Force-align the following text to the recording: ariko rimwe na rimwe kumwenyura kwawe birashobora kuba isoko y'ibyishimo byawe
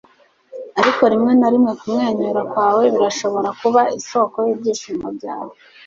ariko 0.79 1.01
rimwe 1.13 1.31
na 1.39 1.47
rimwe 1.53 1.71
kumwenyura 1.79 2.41
kwawe 2.51 2.83
birashobora 2.93 3.49
kuba 3.61 3.81
isoko 3.99 4.35
y'ibyishimo 4.45 5.07
byawe 5.17 5.53